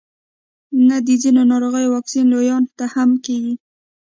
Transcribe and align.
نه 0.87 0.97
د 1.05 1.07
ځینو 1.21 1.41
ناروغیو 1.51 1.91
واکسین 1.95 2.25
لویانو 2.33 2.73
ته 2.77 2.85
هم 2.93 3.09
کیږي 3.25 3.53